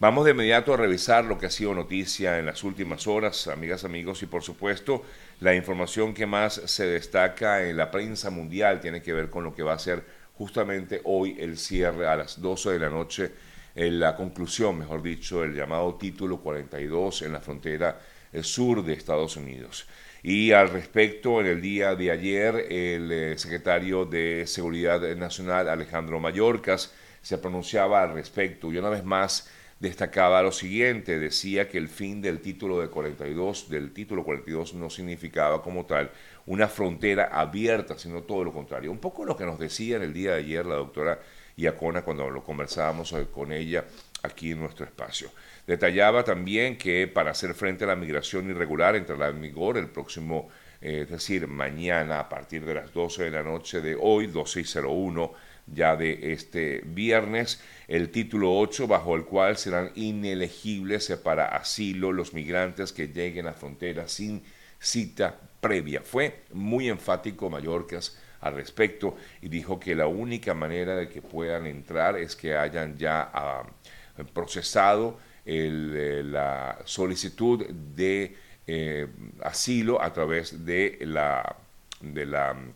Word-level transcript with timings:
Vamos 0.00 0.24
de 0.24 0.30
inmediato 0.30 0.72
a 0.72 0.76
revisar 0.76 1.24
lo 1.24 1.38
que 1.38 1.46
ha 1.46 1.50
sido 1.50 1.74
noticia 1.74 2.38
en 2.38 2.46
las 2.46 2.62
últimas 2.62 3.08
horas, 3.08 3.48
amigas, 3.48 3.82
amigos, 3.82 4.22
y 4.22 4.26
por 4.26 4.44
supuesto 4.44 5.02
la 5.40 5.56
información 5.56 6.14
que 6.14 6.24
más 6.24 6.54
se 6.66 6.86
destaca 6.86 7.66
en 7.68 7.76
la 7.76 7.90
prensa 7.90 8.30
mundial 8.30 8.80
tiene 8.80 9.02
que 9.02 9.12
ver 9.12 9.28
con 9.28 9.42
lo 9.42 9.52
que 9.52 9.64
va 9.64 9.72
a 9.72 9.78
ser 9.80 10.04
justamente 10.34 11.00
hoy 11.02 11.36
el 11.40 11.58
cierre 11.58 12.06
a 12.06 12.14
las 12.14 12.40
12 12.40 12.74
de 12.74 12.78
la 12.78 12.90
noche, 12.90 13.32
en 13.74 13.98
la 13.98 14.14
conclusión, 14.14 14.78
mejor 14.78 15.02
dicho, 15.02 15.42
el 15.42 15.52
llamado 15.52 15.96
título 15.96 16.38
42 16.38 17.22
en 17.22 17.32
la 17.32 17.40
frontera 17.40 17.98
eh, 18.32 18.44
sur 18.44 18.84
de 18.84 18.92
Estados 18.92 19.36
Unidos. 19.36 19.88
Y 20.22 20.52
al 20.52 20.70
respecto, 20.70 21.40
en 21.40 21.46
el 21.46 21.60
día 21.60 21.96
de 21.96 22.12
ayer, 22.12 22.54
el 22.70 23.10
eh, 23.10 23.36
secretario 23.36 24.04
de 24.04 24.46
Seguridad 24.46 25.00
Nacional, 25.16 25.68
Alejandro 25.68 26.20
Mayorkas, 26.20 26.94
se 27.20 27.38
pronunciaba 27.38 28.04
al 28.04 28.14
respecto 28.14 28.72
y 28.72 28.78
una 28.78 28.90
vez 28.90 29.02
más 29.02 29.50
destacaba 29.80 30.42
lo 30.42 30.50
siguiente, 30.50 31.18
decía 31.18 31.68
que 31.68 31.78
el 31.78 31.88
fin 31.88 32.20
del 32.20 32.40
título 32.40 32.80
de 32.80 32.88
42, 32.88 33.68
del 33.68 33.92
título 33.92 34.24
42 34.24 34.74
no 34.74 34.90
significaba 34.90 35.62
como 35.62 35.86
tal 35.86 36.10
una 36.46 36.66
frontera 36.66 37.28
abierta, 37.32 37.98
sino 37.98 38.22
todo 38.22 38.44
lo 38.44 38.52
contrario. 38.52 38.90
Un 38.90 38.98
poco 38.98 39.24
lo 39.24 39.36
que 39.36 39.44
nos 39.44 39.58
decía 39.58 39.96
en 39.96 40.02
el 40.02 40.12
día 40.12 40.32
de 40.32 40.38
ayer 40.38 40.66
la 40.66 40.76
doctora 40.76 41.20
Iacona 41.56 42.02
cuando 42.02 42.28
lo 42.30 42.42
conversábamos 42.42 43.12
eh, 43.12 43.26
con 43.32 43.52
ella 43.52 43.84
aquí 44.22 44.52
en 44.52 44.60
nuestro 44.60 44.84
espacio. 44.84 45.30
Detallaba 45.66 46.24
también 46.24 46.76
que 46.76 47.06
para 47.06 47.30
hacer 47.30 47.54
frente 47.54 47.84
a 47.84 47.88
la 47.88 47.96
migración 47.96 48.50
irregular 48.50 48.96
entrará 48.96 49.28
en 49.28 49.40
vigor 49.40 49.76
el 49.76 49.88
próximo, 49.88 50.48
eh, 50.80 51.02
es 51.02 51.10
decir, 51.10 51.46
mañana 51.46 52.20
a 52.20 52.28
partir 52.28 52.64
de 52.64 52.74
las 52.74 52.92
12 52.92 53.24
de 53.24 53.30
la 53.30 53.42
noche 53.42 53.80
de 53.80 53.96
hoy, 54.00 54.26
12 54.26 54.60
y 54.60 54.64
01 54.64 55.32
ya 55.72 55.96
de 55.96 56.32
este 56.32 56.82
viernes, 56.84 57.60
el 57.86 58.10
título 58.10 58.58
8 58.58 58.86
bajo 58.86 59.16
el 59.16 59.24
cual 59.24 59.56
serán 59.56 59.90
inelegibles 59.94 61.10
para 61.22 61.46
asilo 61.46 62.12
los 62.12 62.34
migrantes 62.34 62.92
que 62.92 63.08
lleguen 63.08 63.46
a 63.46 63.52
frontera 63.52 64.08
sin 64.08 64.42
cita 64.78 65.38
previa. 65.60 66.02
Fue 66.02 66.42
muy 66.52 66.88
enfático 66.88 67.50
Mallorcas 67.50 68.18
al 68.40 68.54
respecto 68.54 69.16
y 69.42 69.48
dijo 69.48 69.80
que 69.80 69.94
la 69.94 70.06
única 70.06 70.54
manera 70.54 70.94
de 70.96 71.08
que 71.08 71.22
puedan 71.22 71.66
entrar 71.66 72.16
es 72.16 72.36
que 72.36 72.56
hayan 72.56 72.96
ya 72.96 73.30
ah, 73.32 73.64
procesado 74.32 75.18
eh, 75.44 76.22
la 76.24 76.78
solicitud 76.84 77.66
de 77.66 78.36
eh, 78.66 79.06
asilo 79.42 80.00
a 80.02 80.12
través 80.12 80.66
de 80.66 80.98
la, 81.00 81.56
de 82.00 82.26
la 82.26 82.52
mm, 82.52 82.72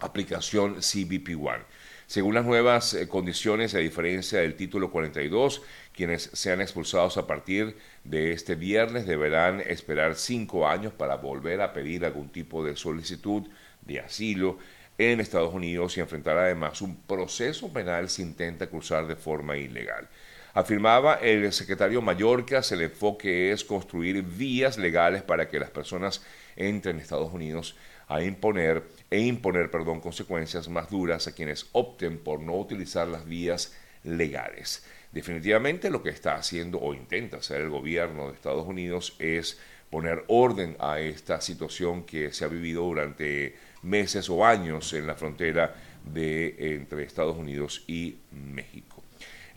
aplicación 0.00 0.76
CBP 0.76 1.36
One. 1.38 1.62
Según 2.06 2.34
las 2.34 2.44
nuevas 2.44 2.94
eh, 2.94 3.08
condiciones, 3.08 3.74
a 3.74 3.78
diferencia 3.78 4.38
del 4.38 4.54
título 4.54 4.92
42, 4.92 5.62
quienes 5.92 6.30
sean 6.32 6.60
expulsados 6.60 7.16
a 7.16 7.26
partir 7.26 7.76
de 8.04 8.30
este 8.30 8.54
viernes 8.54 9.06
deberán 9.06 9.60
esperar 9.60 10.14
cinco 10.14 10.68
años 10.68 10.92
para 10.92 11.16
volver 11.16 11.60
a 11.60 11.72
pedir 11.72 12.04
algún 12.04 12.28
tipo 12.28 12.64
de 12.64 12.76
solicitud 12.76 13.42
de 13.82 13.98
asilo 13.98 14.58
en 14.98 15.20
Estados 15.20 15.52
Unidos 15.52 15.96
y 15.96 16.00
enfrentar 16.00 16.38
además 16.38 16.80
un 16.80 16.96
proceso 16.96 17.72
penal 17.72 18.08
si 18.08 18.22
intenta 18.22 18.68
cruzar 18.68 19.08
de 19.08 19.16
forma 19.16 19.56
ilegal. 19.56 20.08
Afirmaba 20.54 21.16
el 21.16 21.52
secretario 21.52 22.00
Mallorcas, 22.00 22.70
el 22.70 22.82
enfoque 22.82 23.50
es 23.50 23.64
construir 23.64 24.22
vías 24.22 24.78
legales 24.78 25.22
para 25.22 25.48
que 25.48 25.58
las 25.58 25.70
personas 25.70 26.24
entren 26.54 26.98
a 26.98 27.02
Estados 27.02 27.32
Unidos 27.32 27.76
a 28.08 28.22
imponer 28.22 28.84
e 29.10 29.20
imponer 29.20 29.70
perdón, 29.70 30.00
consecuencias 30.00 30.68
más 30.68 30.90
duras 30.90 31.26
a 31.26 31.32
quienes 31.32 31.68
opten 31.72 32.18
por 32.18 32.40
no 32.40 32.54
utilizar 32.56 33.08
las 33.08 33.26
vías 33.26 33.74
legales. 34.04 34.84
Definitivamente 35.12 35.90
lo 35.90 36.02
que 36.02 36.10
está 36.10 36.34
haciendo 36.34 36.78
o 36.78 36.94
intenta 36.94 37.38
hacer 37.38 37.60
el 37.60 37.70
gobierno 37.70 38.28
de 38.28 38.34
Estados 38.34 38.66
Unidos 38.66 39.16
es 39.18 39.58
poner 39.90 40.24
orden 40.28 40.76
a 40.78 41.00
esta 41.00 41.40
situación 41.40 42.04
que 42.04 42.32
se 42.32 42.44
ha 42.44 42.48
vivido 42.48 42.82
durante 42.82 43.56
meses 43.82 44.28
o 44.28 44.44
años 44.44 44.92
en 44.92 45.06
la 45.06 45.14
frontera 45.14 45.74
de, 46.04 46.74
entre 46.74 47.04
Estados 47.04 47.36
Unidos 47.36 47.84
y 47.86 48.16
México. 48.32 48.95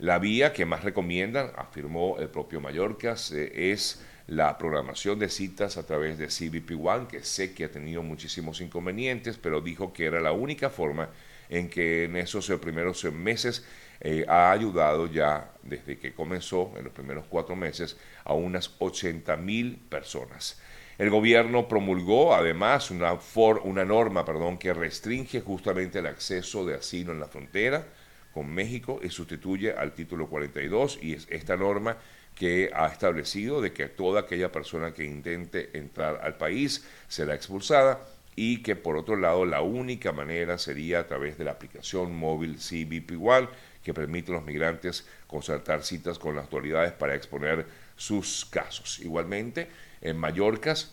La 0.00 0.18
vía 0.18 0.52
que 0.54 0.64
más 0.64 0.82
recomiendan, 0.82 1.52
afirmó 1.56 2.18
el 2.18 2.30
propio 2.30 2.60
Mallorcas, 2.60 3.32
eh, 3.32 3.72
es 3.72 4.02
la 4.26 4.56
programación 4.56 5.18
de 5.18 5.28
citas 5.28 5.76
a 5.76 5.84
través 5.84 6.16
de 6.16 6.28
CBP 6.28 6.72
One, 6.82 7.06
que 7.06 7.22
sé 7.22 7.52
que 7.52 7.64
ha 7.64 7.70
tenido 7.70 8.02
muchísimos 8.02 8.62
inconvenientes, 8.62 9.36
pero 9.36 9.60
dijo 9.60 9.92
que 9.92 10.06
era 10.06 10.20
la 10.20 10.32
única 10.32 10.70
forma 10.70 11.10
en 11.50 11.68
que 11.68 12.04
en 12.04 12.16
esos 12.16 12.48
eh, 12.48 12.56
primeros 12.56 13.04
eh, 13.04 13.10
meses 13.10 13.66
eh, 14.00 14.24
ha 14.26 14.52
ayudado 14.52 15.06
ya 15.06 15.52
desde 15.62 15.98
que 15.98 16.14
comenzó, 16.14 16.72
en 16.78 16.84
los 16.84 16.94
primeros 16.94 17.26
cuatro 17.28 17.54
meses, 17.54 17.98
a 18.24 18.32
unas 18.32 18.74
80 18.78 19.36
mil 19.36 19.76
personas. 19.76 20.58
El 20.96 21.10
gobierno 21.10 21.68
promulgó 21.68 22.34
además 22.34 22.90
una, 22.90 23.18
una 23.64 23.84
norma 23.84 24.24
perdón, 24.24 24.56
que 24.56 24.72
restringe 24.72 25.42
justamente 25.42 25.98
el 25.98 26.06
acceso 26.06 26.64
de 26.64 26.76
asilo 26.76 27.12
en 27.12 27.20
la 27.20 27.26
frontera 27.26 27.84
con 28.32 28.48
México 28.52 29.00
y 29.02 29.10
sustituye 29.10 29.72
al 29.72 29.92
título 29.92 30.28
42 30.28 30.98
y 31.02 31.14
es 31.14 31.26
esta 31.30 31.56
norma 31.56 31.96
que 32.34 32.70
ha 32.74 32.86
establecido 32.86 33.60
de 33.60 33.72
que 33.72 33.88
toda 33.88 34.20
aquella 34.20 34.52
persona 34.52 34.92
que 34.92 35.04
intente 35.04 35.76
entrar 35.76 36.20
al 36.22 36.36
país 36.36 36.86
será 37.08 37.34
expulsada 37.34 38.00
y 38.36 38.62
que 38.62 38.76
por 38.76 38.96
otro 38.96 39.16
lado 39.16 39.44
la 39.44 39.60
única 39.60 40.12
manera 40.12 40.56
sería 40.56 41.00
a 41.00 41.06
través 41.06 41.36
de 41.36 41.44
la 41.44 41.50
aplicación 41.52 42.14
móvil 42.14 42.56
CBP 42.56 43.20
One 43.20 43.48
que 43.82 43.92
permite 43.92 44.30
a 44.30 44.36
los 44.36 44.44
migrantes 44.44 45.06
concertar 45.26 45.82
citas 45.82 46.18
con 46.18 46.36
las 46.36 46.44
autoridades 46.44 46.92
para 46.92 47.14
exponer 47.14 47.66
sus 47.96 48.44
casos. 48.44 49.00
Igualmente, 49.00 49.68
en 50.00 50.16
Mallorcas 50.16 50.92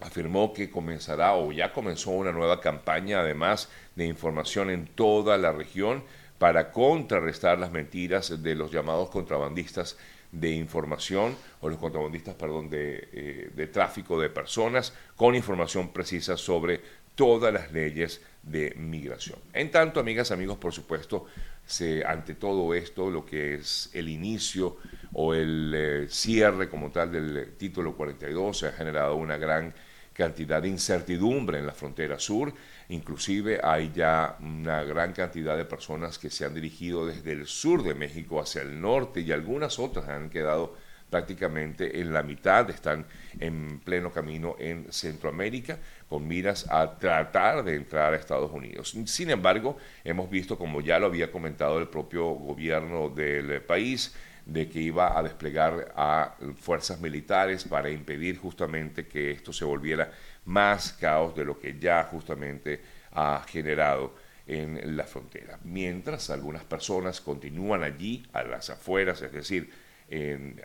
afirmó 0.00 0.52
que 0.52 0.70
comenzará 0.70 1.34
o 1.34 1.52
ya 1.52 1.72
comenzó 1.72 2.10
una 2.10 2.32
nueva 2.32 2.60
campaña 2.60 3.20
además 3.20 3.68
de 3.96 4.06
información 4.06 4.70
en 4.70 4.86
toda 4.86 5.36
la 5.38 5.52
región 5.52 6.04
para 6.40 6.72
contrarrestar 6.72 7.58
las 7.58 7.70
mentiras 7.70 8.42
de 8.42 8.54
los 8.54 8.72
llamados 8.72 9.10
contrabandistas 9.10 9.98
de 10.32 10.52
información, 10.52 11.36
o 11.60 11.68
los 11.68 11.76
contrabandistas, 11.76 12.34
perdón, 12.34 12.70
eh, 12.72 13.50
de, 13.54 13.66
tráfico 13.66 14.18
de 14.18 14.30
personas, 14.30 14.94
con 15.16 15.34
información 15.34 15.92
precisa 15.92 16.38
sobre 16.38 16.80
todas 17.14 17.52
las 17.52 17.70
leyes 17.72 18.22
de 18.42 18.72
migración. 18.78 19.38
En 19.52 19.70
tanto, 19.70 20.00
amigas, 20.00 20.30
amigos, 20.30 20.56
por 20.56 20.72
supuesto, 20.72 21.26
se, 21.66 22.06
ante 22.06 22.36
todo 22.36 22.72
esto, 22.72 23.10
lo 23.10 23.26
que 23.26 23.56
es 23.56 23.90
el 23.92 24.08
inicio 24.08 24.78
o 25.12 25.34
el 25.34 25.74
eh, 25.76 26.06
cierre 26.08 26.70
como 26.70 26.90
tal 26.90 27.12
del 27.12 27.52
título 27.58 27.94
42, 27.94 28.60
se 28.60 28.68
ha 28.68 28.72
generado 28.72 29.16
una 29.16 29.36
gran 29.36 29.74
cantidad 30.12 30.60
de 30.62 30.68
incertidumbre 30.68 31.58
en 31.58 31.66
la 31.66 31.72
frontera 31.72 32.18
sur. 32.18 32.52
Inclusive 32.88 33.60
hay 33.62 33.92
ya 33.94 34.36
una 34.40 34.82
gran 34.84 35.12
cantidad 35.12 35.56
de 35.56 35.64
personas 35.64 36.18
que 36.18 36.30
se 36.30 36.44
han 36.44 36.54
dirigido 36.54 37.06
desde 37.06 37.32
el 37.32 37.46
sur 37.46 37.82
de 37.82 37.94
México 37.94 38.40
hacia 38.40 38.62
el 38.62 38.80
norte 38.80 39.20
y 39.20 39.32
algunas 39.32 39.78
otras 39.78 40.08
han 40.08 40.30
quedado 40.30 40.74
prácticamente 41.10 42.00
en 42.00 42.12
la 42.12 42.22
mitad, 42.22 42.70
están 42.70 43.04
en 43.40 43.80
pleno 43.80 44.12
camino 44.12 44.54
en 44.58 44.92
Centroamérica 44.92 45.78
con 46.08 46.26
miras 46.26 46.66
a 46.70 46.98
tratar 46.98 47.64
de 47.64 47.74
entrar 47.74 48.14
a 48.14 48.16
Estados 48.16 48.50
Unidos. 48.52 48.94
Sin 49.06 49.30
embargo, 49.30 49.76
hemos 50.04 50.30
visto, 50.30 50.56
como 50.56 50.80
ya 50.80 50.98
lo 50.98 51.06
había 51.06 51.30
comentado 51.30 51.78
el 51.78 51.88
propio 51.88 52.26
gobierno 52.30 53.08
del 53.08 53.60
país, 53.62 54.14
de 54.50 54.68
que 54.68 54.80
iba 54.80 55.16
a 55.16 55.22
desplegar 55.22 55.92
a 55.96 56.34
fuerzas 56.58 57.00
militares 57.00 57.64
para 57.64 57.88
impedir 57.88 58.36
justamente 58.36 59.06
que 59.06 59.30
esto 59.30 59.52
se 59.52 59.64
volviera 59.64 60.10
más 60.46 60.92
caos 60.94 61.36
de 61.36 61.44
lo 61.44 61.58
que 61.58 61.78
ya 61.78 62.02
justamente 62.04 62.80
ha 63.12 63.44
generado 63.46 64.16
en 64.46 64.96
la 64.96 65.04
frontera. 65.04 65.60
Mientras 65.62 66.30
algunas 66.30 66.64
personas 66.64 67.20
continúan 67.20 67.84
allí 67.84 68.26
a 68.32 68.42
las 68.42 68.70
afueras, 68.70 69.22
es 69.22 69.32
decir, 69.32 69.70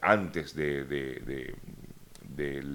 antes 0.01 0.55
del 0.55 1.53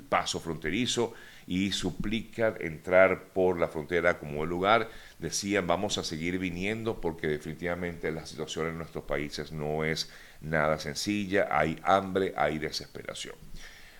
paso 0.08 0.38
fronterizo 0.38 1.12
y 1.48 1.72
suplican 1.72 2.54
entrar 2.60 3.24
por 3.32 3.58
la 3.58 3.66
frontera 3.66 4.20
como 4.20 4.44
el 4.44 4.50
lugar, 4.50 4.88
decían 5.20 5.66
vamos 5.66 5.98
a 5.98 6.04
seguir 6.04 6.38
viniendo 6.38 7.00
porque 7.00 7.28
definitivamente 7.28 8.10
la 8.10 8.26
situación 8.26 8.68
en 8.68 8.78
nuestros 8.78 9.04
países 9.04 9.52
no 9.52 9.84
es 9.84 10.10
nada 10.40 10.78
sencilla, 10.78 11.48
hay 11.50 11.78
hambre, 11.84 12.32
hay 12.36 12.58
desesperación. 12.58 13.34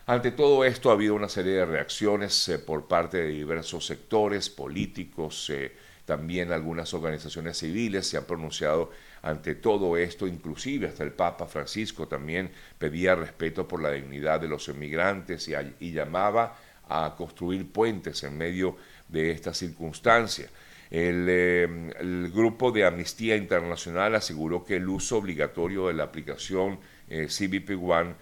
Ante 0.07 0.33
todo 0.33 0.65
esto 0.65 0.91
ha 0.91 0.95
habido 0.95 1.15
una 1.15 1.29
serie 1.29 1.53
de 1.53 1.67
reacciones 1.67 2.49
eh, 2.49 2.59
por 2.59 2.89
parte 2.89 3.19
de 3.19 3.29
diversos 3.29 3.87
sectores 3.87 4.49
políticos, 4.49 5.51
eh, 5.51 5.73
también 6.05 6.51
algunas 6.51 6.93
organizaciones 6.95 7.59
civiles 7.59 8.09
se 8.09 8.17
han 8.17 8.25
pronunciado 8.25 8.91
ante 9.23 9.55
todo 9.55 9.97
esto, 9.97 10.27
inclusive 10.27 10.89
hasta 10.89 11.05
el 11.05 11.13
Papa 11.13 11.47
Francisco 11.47 12.09
también 12.09 12.51
pedía 12.79 13.15
respeto 13.15 13.69
por 13.69 13.81
la 13.81 13.93
dignidad 13.93 14.41
de 14.41 14.49
los 14.49 14.67
inmigrantes 14.69 15.49
y 15.79 15.93
llamaba 15.93 16.57
a 16.89 17.15
construir 17.17 17.71
puentes 17.71 18.25
en 18.25 18.37
medio 18.37 18.77
de 19.09 19.31
esta 19.31 19.55
circunstancia. 19.55 20.49
Em, 20.91 21.91
el, 21.99 22.31
grupo 22.33 22.73
de 22.73 22.85
Amnistía 22.85 23.37
Internacional 23.37 24.15
aseguró 24.15 24.65
que 24.65 24.77
el 24.77 24.89
uso 24.89 25.19
obligatorio 25.19 25.87
de 25.87 25.95
la 25.95 26.05
aplicación 26.05 26.79
CBP 27.09 27.71
One 27.81 28.15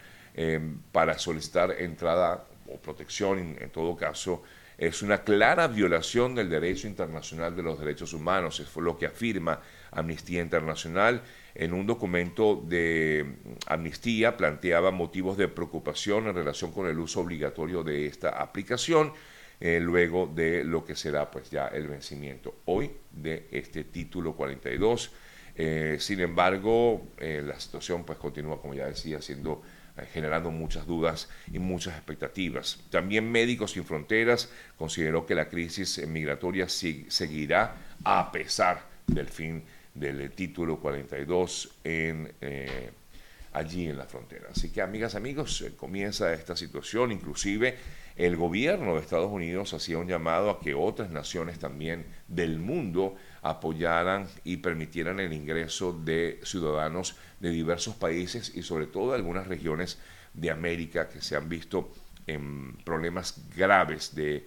para 0.92 1.18
solicitar 1.18 1.72
entrada 1.78 2.44
o 2.68 2.76
protección 2.76 3.56
en 3.58 3.70
todo 3.70 3.96
caso 3.96 4.42
es 4.78 5.02
una 5.02 5.24
clara 5.24 5.66
violación 5.66 6.36
del 6.36 6.48
derecho 6.48 6.86
internacional 6.86 7.56
de 7.56 7.64
los 7.64 7.80
derechos 7.80 8.12
humanos, 8.12 8.60
es 8.60 8.76
lo 8.76 8.96
que 8.96 9.06
afirma 9.06 9.60
Amnistía 9.90 10.40
Internacional. 10.40 11.20
En 11.56 11.72
un 11.72 11.84
documento 11.84 12.62
de 12.64 13.26
amnistía 13.66 14.36
planteaba 14.36 14.92
motivos 14.92 15.36
de 15.36 15.48
preocupación 15.48 16.28
en 16.28 16.34
relación 16.36 16.70
con 16.70 16.86
el 16.86 16.96
uso 17.00 17.20
obligatorio 17.20 17.82
de 17.82 18.06
esta 18.06 18.40
aplicación. 18.40 19.12
Eh, 19.60 19.80
luego 19.80 20.26
de 20.26 20.62
lo 20.62 20.84
que 20.84 20.94
será 20.94 21.30
pues 21.30 21.50
ya 21.50 21.66
el 21.68 21.88
vencimiento 21.88 22.60
hoy 22.66 22.90
de 23.10 23.48
este 23.50 23.84
título 23.84 24.34
42. 24.36 25.10
Eh, 25.56 25.96
sin 25.98 26.20
embargo, 26.20 27.08
eh, 27.18 27.42
la 27.44 27.58
situación 27.58 28.04
pues 28.04 28.18
continúa, 28.18 28.60
como 28.60 28.74
ya 28.74 28.86
decía, 28.86 29.20
siendo 29.20 29.62
eh, 29.98 30.06
generando 30.12 30.50
muchas 30.50 30.86
dudas 30.86 31.28
y 31.52 31.58
muchas 31.58 31.94
expectativas. 31.94 32.78
También 32.90 33.30
Médicos 33.30 33.72
Sin 33.72 33.84
Fronteras 33.84 34.50
consideró 34.76 35.26
que 35.26 35.34
la 35.34 35.48
crisis 35.48 36.06
migratoria 36.06 36.68
seguirá 36.68 37.74
a 38.04 38.30
pesar 38.30 38.82
del 39.06 39.26
fin 39.26 39.64
del 39.94 40.30
título 40.32 40.78
42 40.78 41.70
en, 41.82 42.32
eh, 42.40 42.90
allí 43.52 43.88
en 43.88 43.98
la 43.98 44.04
frontera. 44.04 44.48
Así 44.52 44.70
que, 44.70 44.82
amigas, 44.82 45.14
amigos, 45.14 45.64
comienza 45.76 46.32
esta 46.32 46.54
situación. 46.54 47.10
Inclusive 47.10 47.76
el 48.18 48.36
gobierno 48.36 48.94
de 48.94 49.00
Estados 49.00 49.30
Unidos 49.30 49.72
hacía 49.74 49.96
un 49.96 50.08
llamado 50.08 50.50
a 50.50 50.58
que 50.58 50.74
otras 50.74 51.08
naciones 51.10 51.60
también 51.60 52.04
del 52.26 52.58
mundo 52.58 53.14
apoyaran 53.42 54.26
y 54.42 54.56
permitieran 54.56 55.20
el 55.20 55.32
ingreso 55.32 55.92
de 55.92 56.40
ciudadanos 56.42 57.14
de 57.38 57.50
diversos 57.50 57.94
países 57.94 58.52
y 58.56 58.64
sobre 58.64 58.88
todo 58.88 59.10
de 59.10 59.18
algunas 59.18 59.46
regiones 59.46 59.98
de 60.34 60.50
América 60.50 61.08
que 61.08 61.22
se 61.22 61.36
han 61.36 61.48
visto 61.48 61.92
en 62.26 62.72
problemas 62.78 63.40
graves 63.56 64.12
de, 64.16 64.44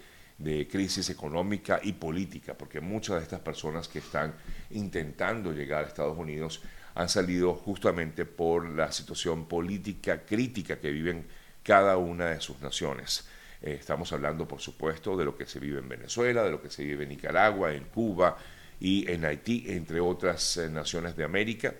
crisis 0.69 1.09
económica 1.09 1.79
y 1.81 1.93
política, 1.93 2.55
porque 2.55 2.81
muchas 2.81 3.17
de 3.17 3.23
estas 3.23 3.39
personas 3.39 3.87
que 3.87 3.99
están 3.99 4.33
intentando 4.71 5.53
llegar 5.53 5.85
a 5.85 5.87
Estados 5.87 6.17
Unidos 6.17 6.61
han 6.95 7.07
salido 7.07 7.53
justamente 7.53 8.25
por 8.25 8.67
la 8.67 8.91
situación 8.91 9.45
política 9.45 10.25
crítica 10.25 10.79
que 10.79 10.91
viven 10.91 11.25
cada 11.63 11.95
una 11.95 12.25
de 12.25 12.41
sus 12.41 12.59
naciones. 12.59 13.29
Eh, 13.61 13.77
estamos 13.79 14.11
hablando, 14.13 14.47
por 14.47 14.59
supuesto, 14.59 15.15
de 15.15 15.25
lo 15.25 15.37
que 15.37 15.45
se 15.45 15.59
vive 15.59 15.79
en 15.79 15.89
Venezuela, 15.89 16.43
de 16.43 16.51
lo 16.51 16.61
que 16.61 16.69
se 16.69 16.83
vive 16.83 17.03
en 17.03 17.09
Nicaragua, 17.09 17.73
en 17.73 17.85
Cuba, 17.85 18.37
y 18.79 19.09
en 19.09 19.23
Haití, 19.25 19.65
entre 19.67 19.99
otras 19.99 20.57
eh, 20.57 20.67
naciones 20.67 21.15
de 21.15 21.23
América, 21.23 21.75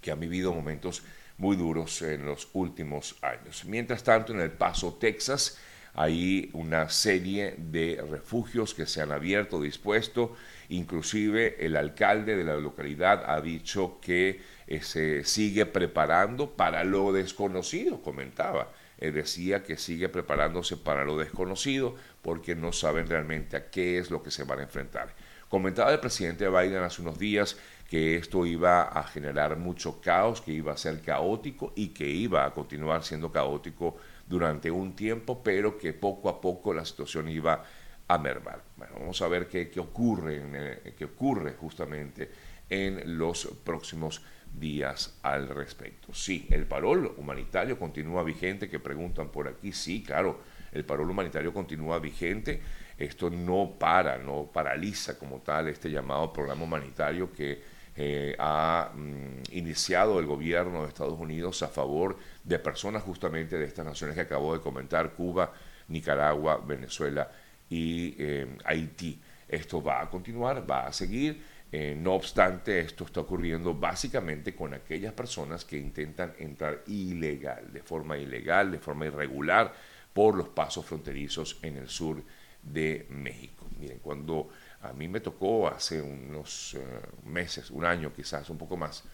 que 0.00 0.10
han 0.10 0.18
vivido 0.18 0.52
momentos 0.52 1.02
muy 1.38 1.56
duros 1.56 2.02
en 2.02 2.26
los 2.26 2.48
últimos 2.52 3.16
años. 3.22 3.64
Mientras 3.64 4.02
tanto, 4.02 4.32
en 4.32 4.40
El 4.40 4.50
Paso, 4.50 4.94
Texas, 5.00 5.58
hay 5.94 6.50
una 6.52 6.88
serie 6.90 7.54
de 7.56 8.04
refugios 8.10 8.74
que 8.74 8.86
se 8.86 9.00
han 9.00 9.12
abierto, 9.12 9.60
dispuesto. 9.60 10.36
Inclusive 10.68 11.64
el 11.64 11.76
alcalde 11.76 12.36
de 12.36 12.44
la 12.44 12.56
localidad 12.56 13.22
ha 13.26 13.40
dicho 13.40 13.98
que 14.00 14.40
eh, 14.66 14.82
se 14.82 15.24
sigue 15.24 15.66
preparando 15.66 16.50
para 16.50 16.82
lo 16.82 17.12
desconocido, 17.12 18.02
comentaba. 18.02 18.72
Eh, 18.98 19.12
decía 19.12 19.62
que 19.62 19.76
sigue 19.76 20.08
preparándose 20.08 20.76
para 20.76 21.04
lo 21.04 21.16
desconocido 21.16 21.94
porque 22.20 22.56
no 22.56 22.72
saben 22.72 23.06
realmente 23.06 23.56
a 23.56 23.70
qué 23.70 23.98
es 23.98 24.10
lo 24.10 24.22
que 24.22 24.30
se 24.30 24.44
van 24.44 24.58
a 24.58 24.64
enfrentar. 24.64 25.14
Comentaba 25.48 25.92
el 25.92 26.00
presidente 26.00 26.48
Biden 26.48 26.82
hace 26.82 27.00
unos 27.00 27.18
días 27.18 27.56
que 27.88 28.16
esto 28.16 28.44
iba 28.44 28.82
a 28.82 29.02
generar 29.04 29.56
mucho 29.56 30.00
caos, 30.00 30.42
que 30.42 30.52
iba 30.52 30.72
a 30.72 30.76
ser 30.76 31.00
caótico 31.00 31.72
y 31.74 31.88
que 31.88 32.06
iba 32.06 32.44
a 32.44 32.52
continuar 32.52 33.02
siendo 33.02 33.32
caótico 33.32 33.96
durante 34.26 34.70
un 34.70 34.94
tiempo, 34.94 35.42
pero 35.42 35.78
que 35.78 35.94
poco 35.94 36.28
a 36.28 36.40
poco 36.40 36.74
la 36.74 36.84
situación 36.84 37.28
iba 37.30 37.64
a 38.08 38.18
mermar. 38.18 38.62
Bueno, 38.76 38.94
vamos 38.98 39.22
a 39.22 39.28
ver 39.28 39.48
qué, 39.48 39.70
ocurre, 39.78 40.42
eh, 40.42 40.94
qué 40.98 41.06
ocurre 41.06 41.54
justamente 41.54 42.30
en 42.68 43.16
los 43.16 43.48
próximos 43.64 44.22
días 44.52 45.18
al 45.22 45.48
respecto. 45.48 46.12
Sí, 46.14 46.46
el 46.50 46.66
parol 46.66 47.14
humanitario 47.16 47.78
continúa 47.78 48.22
vigente, 48.22 48.68
que 48.68 48.78
preguntan 48.78 49.28
por 49.28 49.48
aquí, 49.48 49.72
sí, 49.72 50.02
claro, 50.02 50.40
el 50.72 50.84
parol 50.84 51.10
humanitario 51.10 51.52
continúa 51.52 51.98
vigente 51.98 52.60
esto 52.98 53.30
no 53.30 53.76
para, 53.78 54.18
no 54.18 54.50
paraliza 54.52 55.16
como 55.16 55.38
tal 55.38 55.68
este 55.68 55.88
llamado 55.88 56.32
programa 56.32 56.64
humanitario 56.64 57.32
que 57.32 57.62
eh, 57.94 58.34
ha 58.38 58.90
mm, 58.92 59.52
iniciado 59.52 60.18
el 60.18 60.26
gobierno 60.26 60.82
de 60.82 60.88
Estados 60.88 61.18
Unidos 61.18 61.62
a 61.62 61.68
favor 61.68 62.18
de 62.42 62.58
personas 62.58 63.04
justamente 63.04 63.56
de 63.56 63.64
estas 63.66 63.86
naciones 63.86 64.16
que 64.16 64.22
acabo 64.22 64.52
de 64.52 64.60
comentar, 64.60 65.12
Cuba, 65.12 65.52
Nicaragua, 65.88 66.60
Venezuela 66.66 67.30
y 67.70 68.16
eh, 68.18 68.56
Haití. 68.64 69.20
Esto 69.48 69.80
va 69.80 70.02
a 70.02 70.10
continuar, 70.10 70.68
va 70.68 70.88
a 70.88 70.92
seguir. 70.92 71.40
Eh, 71.70 71.94
no 71.98 72.14
obstante, 72.14 72.80
esto 72.80 73.04
está 73.04 73.20
ocurriendo 73.20 73.74
básicamente 73.74 74.54
con 74.54 74.72
aquellas 74.72 75.12
personas 75.12 75.64
que 75.66 75.76
intentan 75.76 76.34
entrar 76.38 76.82
ilegal, 76.86 77.70
de 77.72 77.82
forma 77.82 78.16
ilegal, 78.16 78.70
de 78.70 78.78
forma 78.78 79.06
irregular, 79.06 79.74
por 80.12 80.34
los 80.34 80.48
pasos 80.48 80.86
fronterizos 80.86 81.58
en 81.62 81.76
el 81.76 81.88
sur 81.88 82.22
de 82.62 83.06
México. 83.10 83.66
Miren, 83.78 83.98
cuando 83.98 84.48
a 84.80 84.92
mí 84.94 85.08
me 85.08 85.20
tocó 85.20 85.68
hace 85.68 86.00
unos 86.00 86.74
eh, 86.74 86.80
meses, 87.24 87.70
un 87.70 87.84
año 87.84 88.12
quizás, 88.14 88.48
un 88.48 88.56
poco 88.56 88.76
más, 88.76 89.04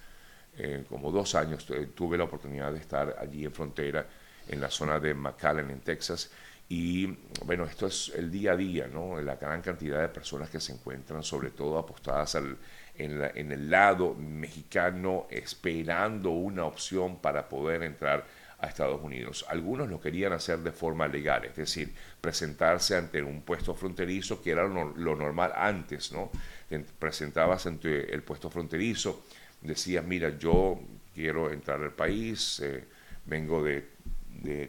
eh, 0.57 0.85
como 0.89 1.11
dos 1.11 1.35
años, 1.35 1.67
tuve 1.95 2.17
la 2.17 2.25
oportunidad 2.25 2.73
de 2.73 2.79
estar 2.79 3.17
allí 3.19 3.45
en 3.45 3.53
frontera, 3.53 4.07
en 4.47 4.61
la 4.61 4.71
zona 4.71 5.01
de 5.01 5.15
McAllen, 5.15 5.71
en 5.71 5.81
Texas, 5.81 6.31
y 6.69 7.07
bueno, 7.45 7.65
esto 7.65 7.87
es 7.87 8.13
el 8.17 8.31
día 8.31 8.53
a 8.53 8.57
día, 8.57 8.87
¿no? 8.87 9.21
La 9.21 9.37
gran 9.37 9.61
cantidad 9.61 10.01
de 10.01 10.09
personas 10.09 10.49
que 10.49 10.61
se 10.61 10.73
encuentran, 10.73 11.23
sobre 11.23 11.51
todo 11.51 11.79
apostadas 11.79 12.35
en, 12.37 12.57
en 12.97 13.53
el 13.53 13.71
lado 13.71 14.15
mexicano, 14.15 15.27
esperando 15.31 16.31
una 16.31 16.65
opción 16.65 17.19
para 17.19 17.49
poder 17.49 17.83
entrar 17.83 18.25
a 18.65 18.67
Estados 18.67 19.01
Unidos. 19.03 19.45
Algunos 19.49 19.89
lo 19.89 20.01
querían 20.01 20.33
hacer 20.33 20.59
de 20.61 20.73
forma 20.73 21.07
legal, 21.07 21.45
es 21.45 21.57
decir, 21.57 21.93
presentarse 22.21 22.97
ante 22.97 23.23
un 23.23 23.43
puesto 23.43 23.75
fronterizo, 23.75 24.41
que 24.43 24.51
era 24.51 24.67
lo, 24.67 25.17
normal 25.17 25.53
antes, 25.55 26.13
¿no? 26.13 26.31
Presentabas 26.99 27.67
ante 27.67 28.13
el 28.13 28.23
puesto 28.23 28.51
fronterizo, 28.51 29.25
decías, 29.61 30.05
mira, 30.05 30.39
yo 30.39 30.81
quiero 31.15 31.53
entrar 31.53 31.81
al 31.83 31.93
país, 31.93 32.61
eh, 32.61 32.85
vengo 33.27 33.63
de, 33.63 33.94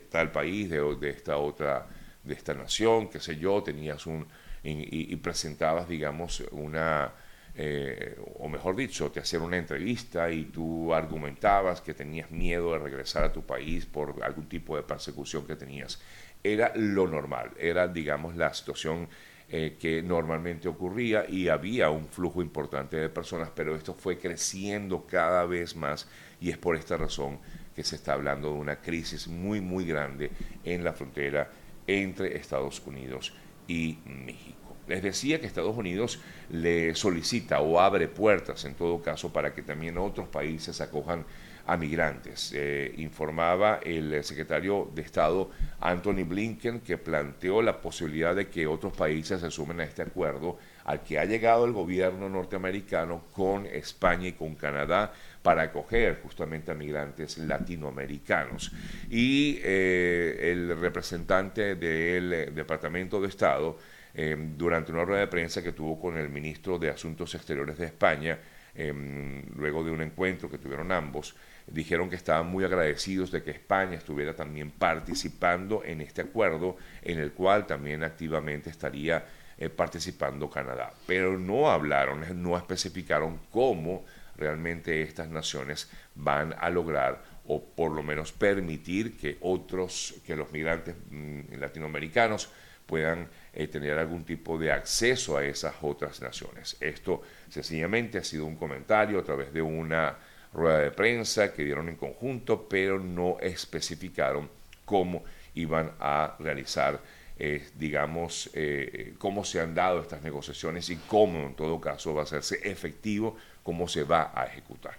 tal 0.09 0.31
país, 0.31 0.69
de, 0.69 0.95
de, 0.95 1.09
esta 1.09 1.37
otra, 1.37 1.87
de 2.23 2.33
esta 2.33 2.53
nación, 2.53 3.09
qué 3.09 3.19
sé 3.19 3.37
yo, 3.37 3.63
tenías 3.63 4.05
un... 4.05 4.27
y 4.63 5.15
presentabas, 5.17 5.87
digamos, 5.87 6.43
una 6.51 7.13
eh, 7.57 8.17
o 8.39 8.49
mejor 8.49 8.75
dicho, 8.75 9.09
te 9.11 9.21
hacían 9.21 9.41
una 9.43 9.57
entrevista 9.57 10.29
y 10.29 10.45
tú 10.45 10.93
argumentabas 10.93 11.79
que 11.79 11.93
tenías 11.93 12.29
miedo 12.29 12.73
de 12.73 12.79
regresar 12.79 13.23
a 13.23 13.31
tu 13.31 13.45
país 13.45 13.85
por 13.85 14.21
algún 14.23 14.49
tipo 14.49 14.75
de 14.75 14.83
persecución 14.83 15.47
que 15.47 15.55
tenías. 15.55 16.01
Era 16.43 16.73
lo 16.75 17.07
normal, 17.07 17.51
era, 17.57 17.87
digamos, 17.87 18.35
la 18.35 18.53
situación 18.53 19.07
eh, 19.49 19.77
que 19.79 20.01
normalmente 20.01 20.67
ocurría 20.67 21.25
y 21.29 21.47
había 21.47 21.89
un 21.89 22.07
flujo 22.09 22.41
importante 22.41 22.97
de 22.97 23.09
personas, 23.09 23.51
pero 23.55 23.75
esto 23.75 23.93
fue 23.93 24.17
creciendo 24.19 25.05
cada 25.07 25.45
vez 25.45 25.75
más 25.77 26.09
y 26.41 26.49
es 26.49 26.57
por 26.57 26.75
esta 26.75 26.97
razón 26.97 27.39
que 27.75 27.83
se 27.83 27.95
está 27.95 28.13
hablando 28.13 28.53
de 28.53 28.59
una 28.59 28.77
crisis 28.77 29.27
muy, 29.27 29.61
muy 29.61 29.85
grande 29.85 30.31
en 30.63 30.83
la 30.83 30.93
frontera 30.93 31.51
entre 31.87 32.37
Estados 32.37 32.81
Unidos 32.85 33.33
y 33.67 33.97
México. 34.05 34.75
Les 34.87 35.01
decía 35.01 35.39
que 35.39 35.47
Estados 35.47 35.75
Unidos 35.75 36.19
le 36.49 36.93
solicita 36.93 37.59
o 37.59 37.79
abre 37.79 38.07
puertas, 38.07 38.65
en 38.65 38.75
todo 38.75 39.01
caso, 39.01 39.33
para 39.33 39.53
que 39.53 39.63
también 39.63 39.97
otros 39.97 40.27
países 40.27 40.79
acojan 40.79 41.25
a 41.65 41.77
migrantes. 41.77 42.53
Eh, 42.55 42.93
informaba 42.97 43.79
el 43.83 44.23
secretario 44.23 44.91
de 44.93 45.01
Estado 45.01 45.49
Anthony 45.79 46.23
Blinken 46.23 46.81
que 46.81 46.97
planteó 46.97 47.61
la 47.61 47.81
posibilidad 47.81 48.35
de 48.35 48.47
que 48.49 48.67
otros 48.67 48.93
países 48.93 49.41
se 49.41 49.49
sumen 49.49 49.79
a 49.79 49.83
este 49.83 50.03
acuerdo 50.03 50.59
al 50.83 51.01
que 51.01 51.17
ha 51.17 51.25
llegado 51.25 51.65
el 51.65 51.71
gobierno 51.71 52.29
norteamericano 52.29 53.23
con 53.33 53.65
España 53.65 54.27
y 54.27 54.33
con 54.33 54.53
Canadá 54.53 55.11
para 55.45 55.61
acoger 55.61 56.19
justamente 56.23 56.71
a 56.71 56.73
migrantes 56.73 57.37
latinoamericanos. 57.37 58.71
Y 59.11 59.59
eh, 59.63 60.51
el 60.51 60.75
representante 60.79 61.75
del 61.75 62.53
Departamento 62.55 63.21
de 63.21 63.27
Estado 63.27 63.77
Em, 64.17 64.57
durante 64.57 64.93
una 64.93 65.03
rueda 65.03 65.19
de 65.19 65.27
prensa 65.27 65.61
que 65.61 65.73
tuvo 65.73 65.99
con 65.99 66.17
el 66.17 66.29
ministro 66.29 66.79
de 66.79 66.89
Asuntos 66.89 67.35
Exteriores 67.35 67.77
de 67.77 67.85
España, 67.87 68.39
em, 68.73 69.43
luego 69.57 69.83
de 69.83 69.91
un 69.91 70.01
encuentro 70.01 70.49
que 70.49 70.57
tuvieron 70.57 70.89
ambos, 70.93 71.35
dijeron 71.67 72.09
que 72.09 72.15
estaban 72.15 72.47
muy 72.47 72.63
agradecidos 72.63 73.29
de 73.29 73.43
que 73.43 73.51
España 73.51 73.97
estuviera 73.97 74.33
también 74.33 74.71
participando 74.71 75.83
en 75.83 75.99
este 75.99 76.21
acuerdo, 76.21 76.77
en 77.01 77.19
el 77.19 77.33
cual 77.33 77.67
también 77.67 78.03
activamente 78.05 78.69
estaría 78.69 79.25
eh, 79.57 79.69
participando 79.69 80.49
Canadá. 80.49 80.93
Pero 81.05 81.37
no 81.37 81.69
hablaron, 81.69 82.41
no 82.41 82.57
especificaron 82.57 83.39
cómo 83.51 84.05
realmente 84.37 85.01
estas 85.01 85.29
naciones 85.29 85.89
van 86.15 86.55
a 86.59 86.69
lograr 86.69 87.21
o 87.47 87.63
por 87.63 87.91
lo 87.91 88.01
menos 88.03 88.31
permitir 88.31 89.17
que 89.17 89.37
otros, 89.41 90.15
que 90.25 90.35
los 90.35 90.51
migrantes 90.51 90.95
mm, 91.09 91.55
latinoamericanos 91.59 92.49
puedan 92.85 93.27
eh, 93.53 93.67
tener 93.67 93.97
algún 93.97 94.23
tipo 94.23 94.57
de 94.57 94.71
acceso 94.71 95.37
a 95.37 95.45
esas 95.45 95.75
otras 95.81 96.21
naciones. 96.21 96.77
Esto 96.79 97.21
sencillamente 97.49 98.17
ha 98.17 98.23
sido 98.23 98.45
un 98.45 98.55
comentario 98.55 99.19
a 99.19 99.23
través 99.23 99.53
de 99.53 99.61
una 99.61 100.17
rueda 100.53 100.79
de 100.79 100.91
prensa 100.91 101.53
que 101.53 101.63
dieron 101.63 101.89
en 101.89 101.95
conjunto, 101.95 102.67
pero 102.67 102.99
no 102.99 103.37
especificaron 103.39 104.49
cómo 104.85 105.23
iban 105.55 105.93
a 105.99 106.35
realizar, 106.39 106.99
eh, 107.37 107.67
digamos, 107.75 108.49
eh, 108.53 109.15
cómo 109.17 109.43
se 109.43 109.59
han 109.59 109.73
dado 109.73 110.01
estas 110.01 110.21
negociaciones 110.21 110.89
y 110.89 110.95
cómo 110.95 111.39
en 111.39 111.55
todo 111.55 111.81
caso 111.81 112.13
va 112.13 112.21
a 112.21 112.23
hacerse 112.23 112.59
efectivo, 112.63 113.35
cómo 113.65 113.87
se 113.87 114.03
va 114.03 114.31
a 114.35 114.45
ejecutar. 114.45 114.93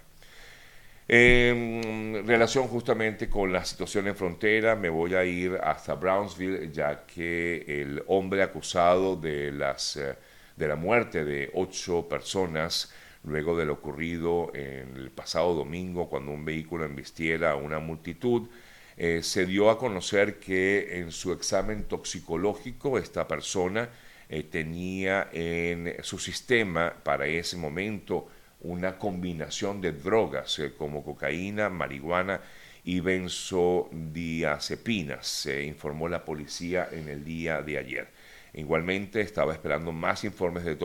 En 1.07 2.27
relación 2.27 2.67
justamente 2.67 3.29
con 3.29 3.53
la 3.53 3.63
situación 3.63 4.07
en 4.07 4.15
frontera, 4.15 4.75
me 4.75 4.89
voy 4.89 5.15
a 5.15 5.23
ir 5.23 5.57
hasta 5.63 5.95
Brownsville, 5.95 6.69
ya 6.69 7.05
que 7.05 7.63
el 7.65 8.03
hombre 8.07 8.43
acusado 8.43 9.15
de, 9.15 9.53
las, 9.53 9.95
eh, 9.95 10.15
de 10.57 10.67
la 10.67 10.75
muerte 10.75 11.23
de 11.23 11.49
ocho 11.53 12.09
personas, 12.09 12.91
luego 13.23 13.55
de 13.57 13.65
lo 13.65 13.73
ocurrido 13.73 14.51
en 14.53 14.97
el 14.97 15.09
pasado 15.11 15.53
domingo, 15.53 16.09
cuando 16.09 16.33
un 16.33 16.43
vehículo 16.43 16.83
embistiera 16.83 17.51
a 17.51 17.55
una 17.55 17.79
multitud, 17.79 18.49
eh, 18.97 19.21
se 19.23 19.45
dio 19.45 19.69
a 19.69 19.77
conocer 19.77 20.39
que 20.39 20.99
en 20.99 21.13
su 21.13 21.31
examen 21.31 21.85
toxicológico 21.85 22.97
esta 22.97 23.25
persona 23.29 23.87
eh, 24.27 24.43
tenía 24.43 25.29
en 25.31 25.95
su 26.03 26.19
sistema 26.19 26.93
para 27.01 27.27
ese 27.27 27.55
momento 27.55 28.27
una 28.61 28.97
combinación 28.97 29.81
de 29.81 29.91
drogas 29.91 30.57
eh, 30.59 30.73
como 30.77 31.03
cocaína, 31.03 31.69
marihuana 31.69 32.39
y 32.83 32.99
benzodiazepinas, 33.01 35.27
se 35.27 35.63
informó 35.63 36.07
la 36.07 36.23
policía 36.23 36.87
en 36.91 37.09
el 37.09 37.25
día 37.25 37.61
de 37.61 37.77
ayer. 37.77 38.07
Igualmente 38.53 39.19
estaba 39.21 39.53
esperando 39.53 39.91
más 39.91 40.23
informes 40.23 40.63
de, 40.63 40.77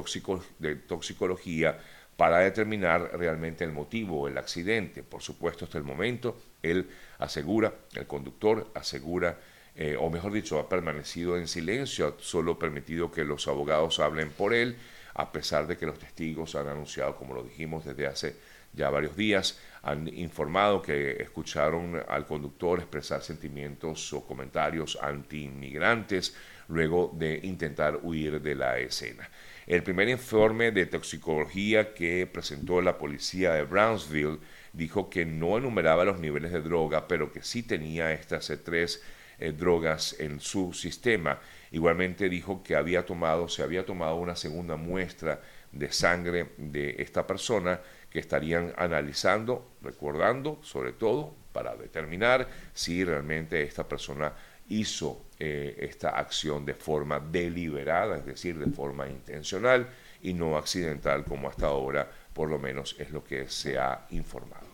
de 0.59 0.77
toxicología 0.77 1.79
para 2.17 2.39
determinar 2.39 3.11
realmente 3.19 3.65
el 3.65 3.73
motivo, 3.73 4.29
el 4.29 4.37
accidente. 4.37 5.03
Por 5.03 5.23
supuesto, 5.23 5.65
hasta 5.65 5.79
el 5.79 5.85
momento, 5.85 6.37
él 6.63 6.91
asegura, 7.19 7.73
el 7.95 8.07
conductor 8.07 8.71
asegura, 8.75 9.39
eh, 9.75 9.97
o 9.99 10.11
mejor 10.11 10.33
dicho, 10.33 10.59
ha 10.59 10.69
permanecido 10.69 11.39
en 11.39 11.49
silencio, 11.49 12.09
ha 12.09 12.23
solo 12.23 12.59
permitido 12.59 13.11
que 13.11 13.25
los 13.25 13.49
abogados 13.49 14.01
hablen 14.01 14.31
por 14.31 14.53
él 14.53 14.77
a 15.15 15.31
pesar 15.31 15.67
de 15.67 15.77
que 15.77 15.87
los 15.87 15.99
testigos 15.99 16.55
han 16.55 16.69
anunciado, 16.69 17.17
como 17.17 17.35
lo 17.35 17.43
dijimos 17.43 17.85
desde 17.85 18.07
hace 18.07 18.37
ya 18.73 18.89
varios 18.89 19.17
días, 19.17 19.59
han 19.83 20.09
informado 20.09 20.81
que 20.81 21.23
escucharon 21.23 22.03
al 22.09 22.27
conductor 22.27 22.79
expresar 22.79 23.23
sentimientos 23.23 24.13
o 24.13 24.25
comentarios 24.25 24.99
anti-inmigrantes 25.01 26.35
luego 26.69 27.13
de 27.15 27.41
intentar 27.43 27.99
huir 28.03 28.41
de 28.41 28.55
la 28.55 28.79
escena. 28.79 29.29
El 29.67 29.83
primer 29.83 30.09
informe 30.09 30.71
de 30.71 30.87
toxicología 30.87 31.93
que 31.93 32.27
presentó 32.27 32.81
la 32.81 32.99
policía 32.99 33.53
de 33.53 33.65
Brownsville 33.65 34.39
dijo 34.73 35.11
que 35.11 35.27
no 35.27 35.59
enumeraba 35.59 36.05
los 36.05 36.19
niveles 36.19 36.53
de 36.53 36.63
droga, 36.63 37.07
pero 37.07 37.31
que 37.31 37.43
sí 37.43 37.63
tenía 37.63 38.13
estas 38.13 38.53
tres 38.65 39.03
eh, 39.39 39.53
drogas 39.53 40.17
en 40.19 40.41
su 40.41 40.73
sistema 40.73 41.41
Igualmente 41.73 42.29
dijo 42.29 42.63
que 42.63 42.77
había 42.77 43.05
tomado, 43.05 43.49
se 43.49 43.63
había 43.63 43.85
tomado 43.85 44.17
una 44.17 44.37
segunda 44.37 44.77
muestra 44.77 45.41
de 45.73 45.91
sangre 45.91 46.51
de 46.59 46.97
esta 46.99 47.27
persona 47.27 47.81
que 48.11 48.19
estarían 48.19 48.75
analizando, 48.77 49.73
recordando 49.81 50.59
sobre 50.63 50.93
todo 50.93 51.35
para 51.53 51.75
determinar 51.75 52.47
si 52.75 53.03
realmente 53.05 53.63
esta 53.63 53.89
persona 53.89 54.35
hizo 54.69 55.25
eh, 55.39 55.77
esta 55.81 56.11
acción 56.11 56.67
de 56.67 56.75
forma 56.75 57.19
deliberada, 57.19 58.19
es 58.19 58.27
decir, 58.27 58.59
de 58.59 58.71
forma 58.71 59.09
intencional 59.09 59.89
y 60.23 60.35
no 60.35 60.59
accidental 60.59 61.25
como 61.25 61.49
hasta 61.49 61.67
ahora 61.67 62.09
por 62.35 62.51
lo 62.51 62.59
menos 62.59 62.97
es 62.99 63.11
lo 63.11 63.25
que 63.25 63.49
se 63.49 63.79
ha 63.79 64.07
informado. 64.11 64.69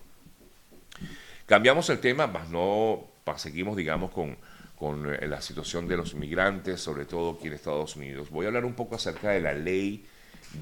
Cambiamos 1.46 1.88
el 1.90 2.00
tema, 2.00 2.26
más 2.26 2.48
no 2.48 3.06
seguimos 3.36 3.76
digamos 3.76 4.10
con 4.10 4.36
con 4.78 5.12
eh, 5.12 5.26
la 5.26 5.40
situación 5.40 5.88
de 5.88 5.96
los 5.96 6.12
inmigrantes, 6.12 6.80
sobre 6.80 7.04
todo 7.04 7.32
aquí 7.32 7.48
en 7.48 7.54
Estados 7.54 7.96
Unidos. 7.96 8.30
Voy 8.30 8.46
a 8.46 8.48
hablar 8.48 8.64
un 8.64 8.74
poco 8.74 8.94
acerca 8.94 9.30
de 9.30 9.40
la 9.40 9.52
ley 9.52 10.06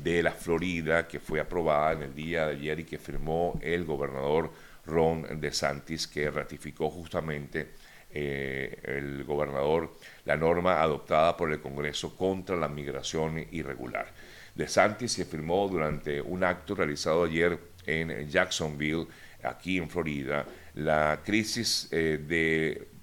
de 0.03 0.23
la 0.23 0.33
Florida 0.33 1.07
que 1.07 1.21
fue 1.21 1.39
aprobada 1.39 1.93
en 1.93 2.03
el 2.03 2.15
día 2.15 2.47
de 2.47 2.53
ayer 2.53 2.81
y 2.81 2.85
que 2.85 2.99
firmó 2.99 3.59
el 3.63 3.85
gobernador 3.85 4.51
Ron 4.87 5.41
DeSantis, 5.41 6.07
que 6.07 6.31
ratificó 6.31 6.91
justamente 6.91 7.75
eh, 8.11 8.81
el 8.85 9.25
gobernador 9.25 9.97
la 10.25 10.37
norma 10.37 10.81
adoptada 10.81 11.37
por 11.37 11.53
el 11.53 11.61
Congreso 11.61 12.17
contra 12.17 12.57
la 12.57 12.69
migración 12.69 13.47
irregular. 13.53 14.07
DeSantis 14.55 15.13
se 15.13 15.27
firmó 15.27 15.69
durante 15.69 16.21
un 16.23 16.43
acto 16.43 16.75
realizado 16.75 17.25
ayer 17.25 17.59
en 17.85 18.29
Jacksonville, 18.29 19.07
aquí 19.43 19.77
en 19.79 19.91
Florida, 19.91 20.47
la 20.75 21.21
crisis 21.25 21.89
eh, 21.93 22.19
de 22.27 22.96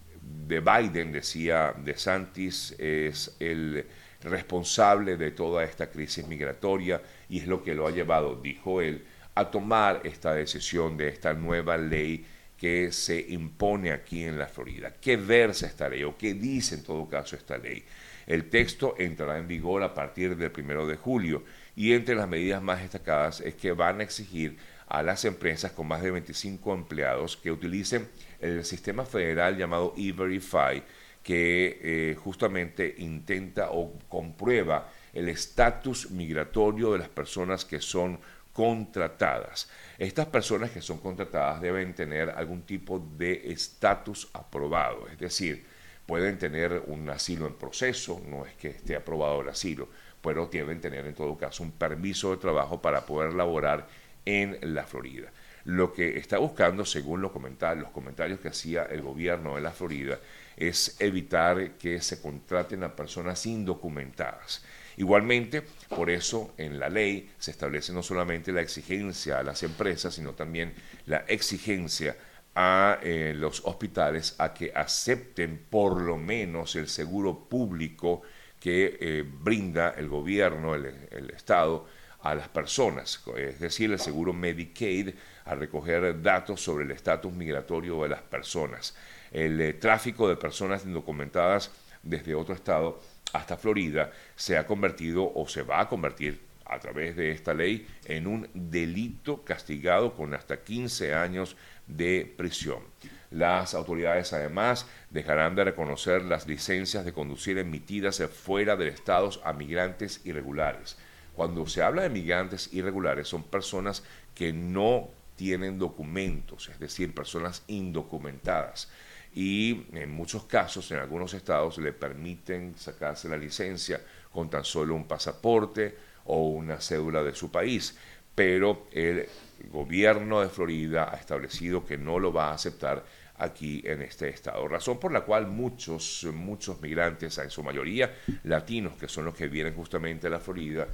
de 0.47 0.59
Biden, 0.59 1.11
decía 1.11 1.73
De 1.77 1.97
Santis, 1.97 2.75
es 2.77 3.35
el 3.39 3.85
responsable 4.21 5.17
de 5.17 5.31
toda 5.31 5.63
esta 5.63 5.89
crisis 5.89 6.27
migratoria 6.27 7.01
y 7.29 7.39
es 7.39 7.47
lo 7.47 7.63
que 7.63 7.75
lo 7.75 7.87
ha 7.87 7.91
llevado, 7.91 8.35
dijo 8.35 8.81
él, 8.81 9.05
a 9.35 9.49
tomar 9.49 10.01
esta 10.03 10.33
decisión 10.33 10.97
de 10.97 11.09
esta 11.09 11.33
nueva 11.33 11.77
ley 11.77 12.25
que 12.57 12.91
se 12.91 13.19
impone 13.19 13.91
aquí 13.91 14.23
en 14.23 14.37
la 14.37 14.47
Florida. 14.47 14.93
¿Qué 15.01 15.17
versa 15.17 15.67
esta 15.67 15.89
ley 15.89 16.03
o 16.03 16.17
qué 16.17 16.33
dice 16.33 16.75
en 16.75 16.83
todo 16.83 17.07
caso 17.09 17.35
esta 17.35 17.57
ley? 17.57 17.83
El 18.25 18.49
texto 18.49 18.95
entrará 18.97 19.37
en 19.37 19.47
vigor 19.47 19.83
a 19.83 19.93
partir 19.93 20.37
del 20.37 20.51
primero 20.51 20.87
de 20.87 20.95
julio 20.95 21.43
y 21.75 21.93
entre 21.93 22.15
las 22.15 22.29
medidas 22.29 22.61
más 22.61 22.81
destacadas 22.81 23.41
es 23.41 23.55
que 23.55 23.73
van 23.73 23.99
a 23.99 24.03
exigir 24.03 24.57
a 24.87 25.03
las 25.03 25.25
empresas 25.25 25.71
con 25.71 25.87
más 25.87 26.01
de 26.01 26.11
25 26.11 26.73
empleados 26.73 27.35
que 27.35 27.51
utilicen 27.51 28.07
el 28.43 28.65
sistema 28.65 29.05
federal 29.05 29.57
llamado 29.57 29.93
E-Verify, 29.97 30.83
que 31.23 31.79
eh, 31.81 32.15
justamente 32.15 32.95
intenta 32.97 33.71
o 33.71 33.97
comprueba 34.09 34.91
el 35.13 35.29
estatus 35.29 36.11
migratorio 36.11 36.91
de 36.91 36.99
las 36.99 37.09
personas 37.09 37.63
que 37.63 37.79
son 37.79 38.19
contratadas. 38.51 39.69
Estas 39.97 40.27
personas 40.27 40.71
que 40.71 40.81
son 40.81 40.99
contratadas 40.99 41.61
deben 41.61 41.93
tener 41.93 42.29
algún 42.29 42.63
tipo 42.63 42.99
de 43.17 43.51
estatus 43.51 44.29
aprobado, 44.33 45.07
es 45.11 45.17
decir, 45.17 45.65
pueden 46.05 46.37
tener 46.37 46.83
un 46.87 47.09
asilo 47.09 47.47
en 47.47 47.53
proceso, 47.53 48.21
no 48.27 48.45
es 48.45 48.53
que 48.55 48.69
esté 48.69 48.95
aprobado 48.95 49.41
el 49.41 49.49
asilo, 49.49 49.87
pero 50.21 50.47
deben 50.47 50.81
tener 50.81 51.05
en 51.05 51.13
todo 51.13 51.37
caso 51.37 51.63
un 51.63 51.71
permiso 51.71 52.31
de 52.31 52.37
trabajo 52.37 52.81
para 52.81 53.05
poder 53.05 53.33
laborar 53.33 53.87
en 54.25 54.57
la 54.61 54.83
Florida. 54.83 55.31
Lo 55.65 55.93
que 55.93 56.17
está 56.17 56.39
buscando, 56.39 56.83
según 56.83 57.21
los 57.21 57.31
comentarios, 57.31 57.83
los 57.83 57.93
comentarios 57.93 58.39
que 58.39 58.49
hacía 58.49 58.83
el 58.83 59.01
gobierno 59.01 59.55
de 59.55 59.61
la 59.61 59.71
Florida, 59.71 60.19
es 60.57 60.97
evitar 60.99 61.77
que 61.77 62.01
se 62.01 62.21
contraten 62.21 62.83
a 62.83 62.95
personas 62.95 63.45
indocumentadas. 63.45 64.63
Igualmente, 64.97 65.63
por 65.89 66.09
eso 66.09 66.53
en 66.57 66.79
la 66.79 66.89
ley 66.89 67.31
se 67.39 67.51
establece 67.51 67.93
no 67.93 68.03
solamente 68.03 68.51
la 68.51 68.61
exigencia 68.61 69.39
a 69.39 69.43
las 69.43 69.63
empresas, 69.63 70.13
sino 70.13 70.33
también 70.33 70.73
la 71.05 71.19
exigencia 71.27 72.15
a 72.55 72.99
eh, 73.01 73.33
los 73.35 73.61
hospitales 73.65 74.35
a 74.37 74.53
que 74.53 74.71
acepten 74.75 75.65
por 75.69 75.99
lo 76.01 76.17
menos 76.17 76.75
el 76.75 76.87
seguro 76.87 77.47
público 77.49 78.21
que 78.59 78.97
eh, 78.99 79.23
brinda 79.25 79.95
el 79.97 80.07
gobierno, 80.07 80.75
el 80.75 81.31
Estado, 81.35 81.87
a 82.23 82.35
las 82.35 82.47
personas, 82.47 83.21
es 83.37 83.59
decir, 83.59 83.91
el 83.91 83.99
seguro 83.99 84.31
Medicaid, 84.31 85.13
a 85.43 85.55
recoger 85.55 86.21
datos 86.21 86.61
sobre 86.61 86.85
el 86.85 86.91
estatus 86.91 87.33
migratorio 87.33 88.01
de 88.01 88.09
las 88.09 88.21
personas. 88.21 88.95
El 89.29 89.59
eh, 89.59 89.73
tráfico 89.73 90.29
de 90.29 90.37
personas 90.37 90.85
indocumentadas 90.85 91.71
desde 92.01 92.33
otro 92.33 92.55
estado 92.55 93.01
hasta 93.33 93.57
Florida 93.57 94.11
se 94.37 94.57
ha 94.57 94.65
convertido 94.65 95.33
o 95.35 95.47
se 95.49 95.63
va 95.63 95.81
a 95.81 95.89
convertir 95.89 96.39
a 96.65 96.79
través 96.79 97.17
de 97.17 97.31
esta 97.31 97.53
ley 97.53 97.85
en 98.05 98.25
un 98.25 98.49
delito 98.53 99.43
castigado 99.43 100.15
con 100.15 100.33
hasta 100.33 100.63
15 100.63 101.13
años 101.13 101.57
de 101.87 102.33
prisión. 102.37 102.83
Las 103.31 103.73
autoridades 103.73 104.31
además 104.31 104.87
dejarán 105.09 105.55
de 105.55 105.65
reconocer 105.65 106.23
las 106.23 106.47
licencias 106.47 107.03
de 107.03 107.11
conducir 107.11 107.57
emitidas 107.57 108.23
fuera 108.31 108.77
de 108.77 108.87
estados 108.87 109.41
a 109.43 109.51
migrantes 109.51 110.21
irregulares. 110.23 110.97
Cuando 111.35 111.65
se 111.67 111.81
habla 111.81 112.03
de 112.03 112.09
migrantes 112.09 112.71
irregulares 112.73 113.27
son 113.27 113.43
personas 113.43 114.03
que 114.35 114.53
no 114.53 115.09
tienen 115.35 115.79
documentos, 115.79 116.69
es 116.69 116.79
decir, 116.79 117.13
personas 117.13 117.63
indocumentadas. 117.67 118.89
Y 119.35 119.87
en 119.93 120.11
muchos 120.11 120.43
casos, 120.45 120.91
en 120.91 120.99
algunos 120.99 121.33
estados, 121.33 121.79
le 121.79 121.91
permiten 121.91 122.75
sacarse 122.77 123.27
la 123.27 123.37
licencia 123.37 123.99
con 124.31 124.49
tan 124.49 124.63
solo 124.63 124.93
un 124.93 125.07
pasaporte 125.07 125.97
o 126.25 126.49
una 126.49 126.79
cédula 126.79 127.23
de 127.23 127.33
su 127.33 127.51
país. 127.51 127.97
pero 128.35 128.87
el 128.91 129.27
gobierno 129.71 130.41
de 130.41 130.49
Florida 130.49 131.09
ha 131.11 131.17
establecido 131.17 131.85
que 131.85 131.97
no 131.97 132.19
lo 132.19 132.33
va 132.33 132.49
a 132.49 132.53
aceptar 132.53 133.05
aquí 133.37 133.81
en 133.85 134.01
este 134.01 134.29
estado. 134.29 134.67
Razón 134.67 134.99
por 134.99 135.11
la 135.11 135.21
cual 135.21 135.47
muchos, 135.47 136.27
muchos 136.33 136.81
migrantes, 136.81 137.37
en 137.37 137.49
su 137.49 137.63
mayoría 137.63 138.13
latinos, 138.43 138.93
que 138.95 139.07
son 139.07 139.25
los 139.25 139.35
que 139.35 139.47
vienen 139.47 139.75
justamente 139.75 140.27
a 140.27 140.29
la 140.31 140.39
Florida, 140.39 140.87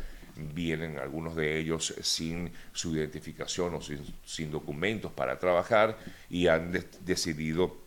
vienen 0.54 0.98
algunos 0.98 1.36
de 1.36 1.60
ellos 1.60 1.94
sin 2.02 2.52
su 2.72 2.96
identificación 2.96 3.76
o 3.76 3.82
sin, 3.82 4.52
documentos 4.52 5.12
para 5.12 5.38
trabajar 5.38 5.98
y 6.30 6.48
han 6.48 6.72
decidido 7.02 7.78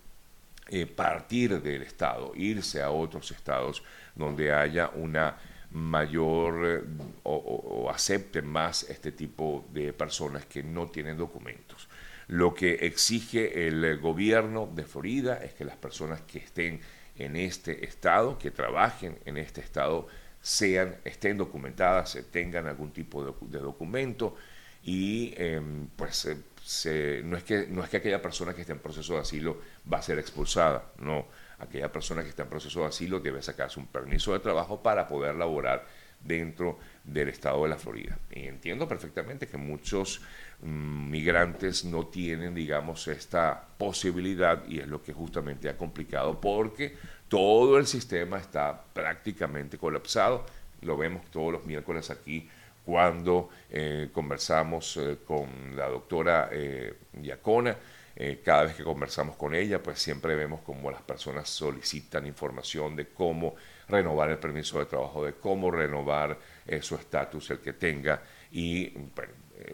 eh, 0.69 0.87
partir 0.87 1.61
del 1.61 1.83
estado, 1.83 2.33
irse 2.35 2.83
a 2.83 2.91
otros 2.91 3.31
estados 3.31 3.83
donde 4.15 4.53
haya 4.53 4.91
una 4.95 5.37
mayor 5.73 6.67
eh, 6.67 6.83
o, 7.25 7.91
acepten 7.91 8.47
más 8.47 8.85
este 8.85 9.13
tipo 9.13 9.67
de 9.73 9.93
personas 9.93 10.47
que 10.47 10.63
no 10.63 10.89
tienen 10.89 11.17
documentos. 11.17 11.89
Lo 12.29 12.55
que 12.55 12.75
exige 12.87 13.67
el 13.67 13.99
gobierno 13.99 14.71
de 14.73 14.85
Florida 14.85 15.39
es 15.43 15.55
que 15.55 15.65
las 15.65 15.77
personas 15.77 16.21
que 16.23 16.39
estén 16.39 16.81
en 17.17 17.37
este 17.37 17.85
estado, 17.85 18.39
que 18.39 18.51
trabajen 18.51 19.19
en 19.25 19.37
este 19.37 19.61
estado, 19.61 20.07
sean, 20.43 20.97
estén 21.05 21.39
documentadas, 21.39 22.19
tengan 22.31 22.67
algún 22.67 22.93
tipo 22.93 23.25
de, 23.25 23.59
documento 23.61 24.37
y 24.83 25.33
em, 25.37 25.87
pues 25.95 26.27
no, 27.25 27.37
es 27.37 27.45
que, 27.45 27.67
no 27.69 27.85
es 27.85 27.89
que 27.89 27.97
aquella 27.99 28.21
persona 28.21 28.53
que 28.53 28.63
esté 28.63 28.73
en 28.73 28.81
proceso 28.81 29.15
de 29.15 29.21
asilo 29.21 29.61
va 29.91 29.99
a 29.99 30.03
ser 30.03 30.19
expulsada, 30.19 30.91
no, 30.99 31.29
aquella 31.61 31.93
persona 31.93 32.23
que 32.23 32.31
está 32.31 32.43
en 32.43 32.49
proceso 32.49 32.81
de 32.81 32.87
asilo 32.87 33.21
debe 33.21 33.41
sacarse 33.41 33.79
un 33.79 33.87
permiso 33.87 34.33
de 34.33 34.41
trabajo 34.41 34.83
para 34.83 35.07
poder 35.07 35.37
laborar 35.37 35.87
dentro 36.25 36.79
del 37.05 37.29
estado 37.29 37.63
de 37.65 37.69
la 37.69 37.77
Florida. 37.77 38.19
Y 38.31 38.47
entiendo 38.47 38.89
perfectamente 38.89 39.47
que 39.47 39.57
muchos 39.57 40.21
mm, 40.63 41.11
migrantes 41.11 41.85
no 41.85 42.07
tienen, 42.07 42.55
digamos, 42.55 43.09
esta 43.09 43.67
posibilidad 43.79 44.65
y 44.69 44.81
es 44.81 44.89
lo 44.89 45.03
que 45.03 45.13
justamente 45.13 45.69
ha 45.69 45.77
complicado 45.77 46.41
porque 46.41 46.97
todo 47.29 47.79
el 47.79 47.87
sistema 47.87 48.39
está 48.39 48.85
prácticamente 48.93 49.79
colapsado. 49.79 50.45
Lo 50.83 50.97
vemos 50.97 51.25
todos 51.31 51.53
los 51.53 51.65
miércoles 51.65 52.11
aquí 52.11 52.49
cuando 52.85 53.49
eh, 53.71 54.11
conversamos 54.13 54.97
eh, 54.97 55.19
con 55.25 55.77
la 55.77 55.89
doctora 55.89 56.49
eh, 56.53 56.95
Yacona. 58.17 58.39
cada 58.45 58.65
vez 58.65 58.75
que 58.75 58.85
conversamos 58.85 59.37
con 59.37 59.55
ella, 59.55 59.83
pues 59.83 59.99
siempre 59.99 60.35
vemos 60.35 60.61
cómo 60.63 60.91
las 60.91 61.03
personas 61.03 61.49
solicitan 61.49 62.27
información 62.27 62.97
de 62.97 63.09
cómo 63.09 63.55
renovar 63.89 64.31
el 64.31 64.39
permiso 64.39 64.79
de 64.79 64.87
trabajo, 64.87 65.25
de 65.25 65.35
cómo 65.35 65.71
renovar 65.71 66.39
su 66.81 66.95
estatus, 66.95 67.51
el 67.51 67.59
que 67.59 67.73
tenga. 67.75 68.23
Y 68.53 68.93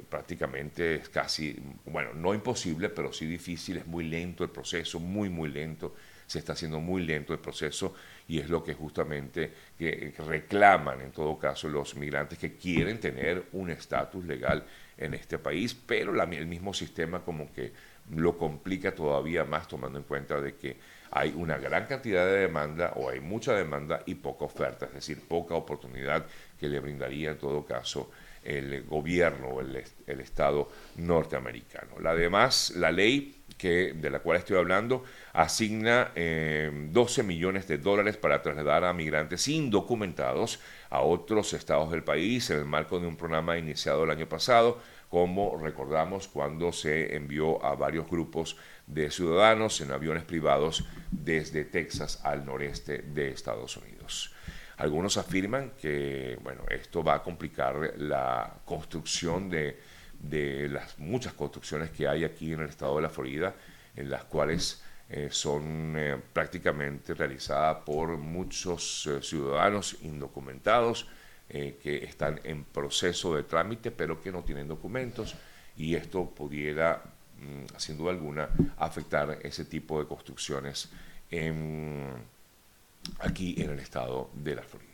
prácticamente 0.08 0.96
es 0.96 1.08
casi, 1.08 1.56
bueno, 1.86 2.12
no 2.14 2.34
imposible, 2.34 2.88
pero 2.88 3.12
sí 3.12 3.26
difícil, 3.26 3.78
es 3.78 3.86
muy 3.86 4.04
lento 4.04 4.44
el 4.44 4.50
proceso, 4.50 5.00
muy, 5.00 5.28
muy 5.28 5.48
lento 5.48 5.94
se 6.28 6.38
está 6.38 6.52
haciendo 6.52 6.78
muy 6.78 7.02
lento 7.02 7.32
el 7.32 7.38
proceso 7.38 7.94
y 8.28 8.38
es 8.38 8.50
lo 8.50 8.62
que 8.62 8.74
justamente 8.74 9.50
que 9.78 10.12
reclaman 10.18 11.00
en 11.00 11.10
todo 11.10 11.38
caso 11.38 11.68
los 11.70 11.96
migrantes 11.96 12.38
que 12.38 12.52
quieren 12.56 13.00
tener 13.00 13.46
un 13.52 13.70
estatus 13.70 14.24
legal 14.26 14.62
en 14.98 15.14
este 15.14 15.38
país, 15.38 15.74
pero 15.74 16.12
el 16.22 16.46
mismo 16.46 16.74
sistema 16.74 17.24
como 17.24 17.50
que 17.50 17.72
lo 18.14 18.36
complica 18.36 18.94
todavía 18.94 19.44
más 19.44 19.68
tomando 19.68 19.98
en 19.98 20.04
cuenta 20.04 20.40
de 20.40 20.56
que 20.56 20.76
hay 21.10 21.32
una 21.36 21.56
gran 21.58 21.86
cantidad 21.86 22.26
de 22.26 22.40
demanda 22.40 22.92
o 22.96 23.08
hay 23.08 23.20
mucha 23.20 23.54
demanda 23.54 24.02
y 24.06 24.14
poca 24.16 24.44
oferta, 24.44 24.86
es 24.86 24.94
decir, 24.94 25.22
poca 25.26 25.54
oportunidad 25.54 26.26
que 26.58 26.68
le 26.68 26.80
brindaría 26.80 27.30
en 27.30 27.38
todo 27.38 27.64
caso 27.64 28.10
el 28.42 28.84
gobierno 28.84 29.48
o 29.48 29.60
el, 29.60 29.76
Estado 30.20 30.70
norteamericano. 30.96 31.94
Además, 32.04 32.72
la 32.76 32.90
ley 32.90 33.42
que, 33.56 33.92
de 33.94 34.10
la 34.10 34.20
cual 34.20 34.38
estoy 34.38 34.56
hablando 34.56 35.04
asigna 35.32 36.12
12 36.14 36.14
eh, 36.16 37.24
millones 37.24 37.68
de 37.68 37.78
dólares 37.78 38.16
para 38.16 38.40
trasladar 38.40 38.84
a 38.84 38.92
migrantes 38.92 39.48
indocumentados 39.48 40.60
a 40.90 41.00
otros 41.00 41.52
estados 41.52 41.90
del 41.90 42.04
país 42.04 42.48
en 42.50 42.58
el 42.58 42.64
marco 42.64 43.00
de 43.00 43.06
un 43.06 43.16
programa 43.16 43.58
iniciado 43.58 44.04
el 44.04 44.10
año 44.10 44.28
pasado, 44.28 44.80
como 45.08 45.56
recordamos 45.56 46.28
cuando 46.28 46.72
se 46.72 47.16
envió 47.16 47.64
a 47.64 47.74
varios 47.74 48.08
grupos 48.08 48.56
de 48.86 49.10
ciudadanos 49.10 49.80
en 49.80 49.92
aviones 49.92 50.24
privados 50.24 50.84
desde 51.10 51.64
Texas 51.64 52.20
al 52.24 52.44
noreste 52.44 52.98
de 52.98 53.30
Estados 53.30 53.76
Unidos. 53.76 54.34
Algunos 54.76 55.16
afirman 55.16 55.72
que 55.80 56.38
bueno, 56.42 56.62
esto 56.68 57.02
va 57.02 57.14
a 57.14 57.22
complicar 57.22 57.94
la 57.96 58.60
construcción 58.64 59.50
de 59.50 59.78
de 60.18 60.68
las 60.68 60.98
muchas 60.98 61.32
construcciones 61.32 61.90
que 61.90 62.08
hay 62.08 62.24
aquí 62.24 62.52
en 62.52 62.60
el 62.60 62.68
estado 62.68 62.96
de 62.96 63.02
la 63.02 63.08
Florida, 63.08 63.54
en 63.94 64.10
las 64.10 64.24
cuales 64.24 64.82
eh, 65.08 65.28
son 65.30 65.94
eh, 65.96 66.20
prácticamente 66.32 67.14
realizadas 67.14 67.78
por 67.84 68.16
muchos 68.18 69.06
eh, 69.06 69.22
ciudadanos 69.22 69.96
indocumentados 70.02 71.06
que 71.48 72.04
están 72.04 72.40
en 72.44 72.64
proceso 72.64 73.34
de 73.34 73.42
trámite 73.42 73.90
pero 73.90 74.20
que 74.20 74.30
no 74.30 74.42
tienen 74.44 74.68
documentos 74.68 75.34
y 75.76 75.94
esto 75.94 76.28
pudiera, 76.28 77.02
mm, 77.40 77.78
sin 77.78 77.96
duda 77.96 78.10
alguna, 78.10 78.48
afectar 78.76 79.38
ese 79.42 79.64
tipo 79.64 79.98
de 80.00 80.06
construcciones 80.06 80.90
aquí 83.20 83.54
en 83.58 83.70
el 83.70 83.78
estado 83.78 84.30
de 84.34 84.54
la 84.54 84.62
Florida. 84.62 84.87